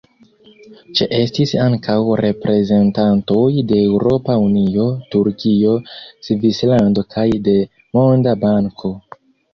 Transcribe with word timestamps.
Ĉeestis 0.99 1.51
ankaŭ 1.65 1.97
reprezentantoj 2.25 3.43
de 3.73 3.77
Eŭropa 3.91 4.37
Unio, 4.47 4.87
Turkio, 5.17 5.77
Svislando 6.29 7.05
kaj 7.17 7.27
de 7.49 7.57
Monda 7.99 8.35
Banko. 8.47 8.95